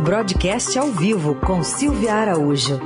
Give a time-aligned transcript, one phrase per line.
[0.00, 2.78] Broadcast ao vivo com Silvia Araújo.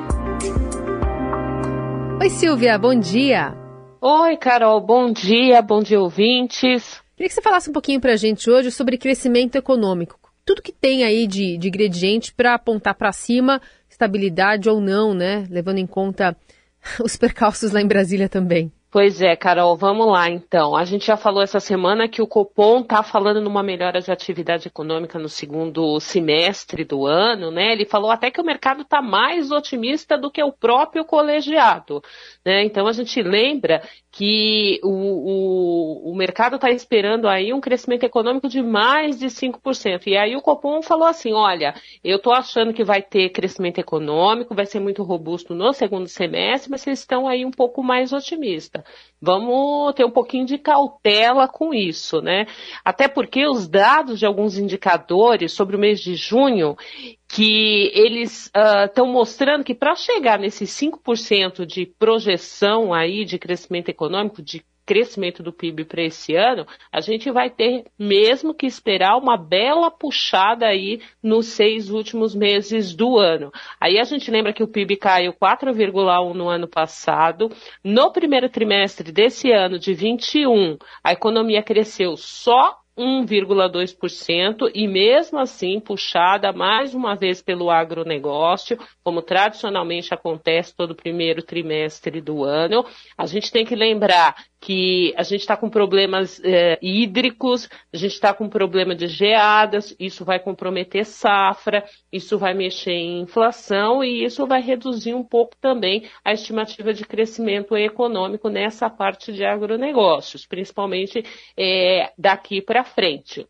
[2.19, 3.55] Oi, Silvia, bom dia.
[4.01, 7.03] Oi, Carol, bom dia, bom dia, ouvintes.
[7.15, 10.19] Queria que você falasse um pouquinho para a gente hoje sobre crescimento econômico.
[10.43, 13.61] Tudo que tem aí de, de ingrediente para apontar para cima,
[13.91, 15.47] estabilidade ou não, né?
[15.51, 16.35] Levando em conta
[17.05, 18.73] os percalços lá em Brasília também.
[18.93, 20.77] Pois é, Carol, vamos lá então.
[20.77, 24.69] A gente já falou essa semana que o Copom está falando numa melhora de atividade
[24.69, 27.73] econômica no segundo semestre do ano, né?
[27.73, 32.03] Ele falou até que o mercado está mais otimista do que o próprio colegiado,
[32.45, 32.65] né?
[32.65, 38.47] Então a gente lembra que o, o, o mercado está esperando aí um crescimento econômico
[38.47, 40.07] de mais de 5%.
[40.07, 41.75] E aí o Copom falou assim, olha,
[42.05, 46.71] eu estou achando que vai ter crescimento econômico, vai ser muito robusto no segundo semestre,
[46.71, 48.82] mas vocês estão aí um pouco mais otimistas.
[49.21, 52.47] Vamos ter um pouquinho de cautela com isso, né?
[52.85, 56.77] Até porque os dados de alguns indicadores sobre o mês de junho,
[57.29, 58.51] que eles
[58.85, 64.65] estão uh, mostrando que para chegar nesses 5% de projeção aí de crescimento econômico, de
[64.85, 69.91] crescimento do PIB para esse ano, a gente vai ter mesmo que esperar uma bela
[69.91, 73.53] puxada aí nos seis últimos meses do ano.
[73.81, 77.51] Aí a gente lembra que o PIB caiu 4,1 no ano passado.
[77.83, 85.81] No primeiro trimestre desse ano de 21, a economia cresceu só 1,2% e mesmo assim
[85.81, 92.85] puxada mais uma vez pelo agronegócio, como tradicionalmente acontece todo primeiro trimestre do ano.
[93.17, 98.13] A gente tem que lembrar que a gente está com problemas é, hídricos, a gente
[98.13, 104.25] está com problema de geadas, isso vai comprometer safra, isso vai mexer em inflação e
[104.25, 110.47] isso vai reduzir um pouco também a estimativa de crescimento econômico nessa parte de agronegócios,
[110.47, 111.25] principalmente
[111.59, 113.47] é, daqui para frente.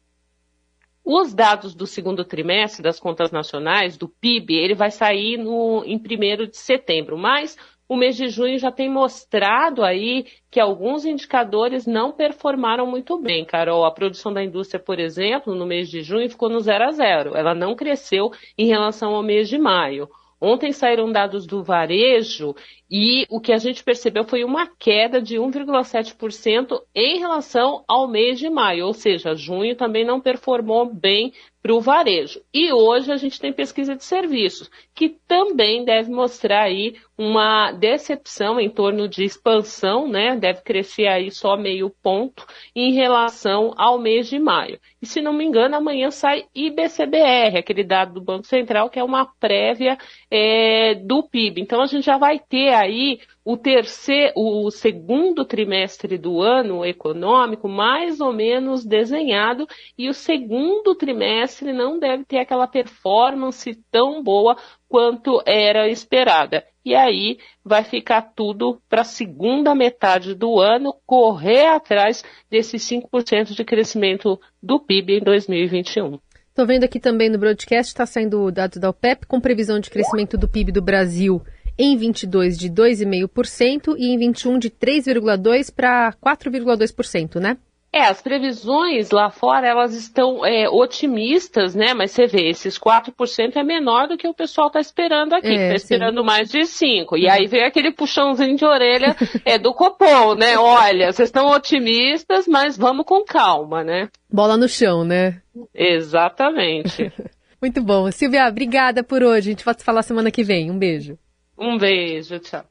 [1.04, 5.96] Os dados do segundo trimestre das contas nacionais, do PIB, ele vai sair no, em
[5.96, 7.56] 1 de setembro, mas
[7.88, 13.44] o mês de junho já tem mostrado aí que alguns indicadores não performaram muito bem,
[13.44, 13.84] Carol.
[13.84, 17.36] A produção da indústria, por exemplo, no mês de junho ficou no zero a zero.
[17.36, 20.08] Ela não cresceu em relação ao mês de maio.
[20.44, 22.52] Ontem saíram dados do varejo
[22.90, 28.40] e o que a gente percebeu foi uma queda de 1,7% em relação ao mês
[28.40, 32.42] de maio, ou seja, junho também não performou bem para o varejo.
[32.52, 38.58] E hoje a gente tem pesquisa de serviços, que também deve mostrar aí uma decepção
[38.58, 40.34] em torno de expansão, né?
[40.34, 44.80] Deve crescer aí só meio ponto em relação ao mês de maio.
[45.00, 49.04] E se não me engano, amanhã sai IBCBR, aquele dado do Banco Central, que é
[49.04, 49.96] uma prévia
[50.30, 51.60] é, do PIB.
[51.60, 57.68] Então a gente já vai ter aí o terceiro, o segundo trimestre do ano econômico
[57.68, 59.66] mais ou menos desenhado
[59.98, 64.56] e o segundo trimestre não deve ter aquela performance tão boa
[64.88, 66.64] quanto era esperada.
[66.84, 73.54] E aí vai ficar tudo para a segunda metade do ano correr atrás desses 5%
[73.54, 76.18] de crescimento do PIB em 2021.
[76.48, 79.90] Estou vendo aqui também no broadcast, está saindo o dado da OPEP com previsão de
[79.90, 81.40] crescimento do PIB do Brasil
[81.78, 87.56] em 22 de 2,5% e em 21 de 3,2% para 4,2%, né?
[87.94, 91.92] É, as previsões lá fora, elas estão é, otimistas, né?
[91.92, 95.72] Mas você vê, esses 4% é menor do que o pessoal está esperando aqui, está
[95.72, 96.26] é, esperando sim.
[96.26, 97.06] mais de 5%.
[97.18, 97.30] E uhum.
[97.30, 99.14] aí vem aquele puxãozinho de orelha
[99.44, 100.56] é, do Copom, né?
[100.56, 104.08] Olha, vocês estão otimistas, mas vamos com calma, né?
[104.32, 105.42] Bola no chão, né?
[105.74, 107.12] Exatamente.
[107.60, 108.10] Muito bom.
[108.10, 109.50] Silvia, obrigada por hoje.
[109.50, 110.70] A gente vai se falar semana que vem.
[110.70, 111.18] Um beijo.
[111.58, 112.64] Um beijo, tchau.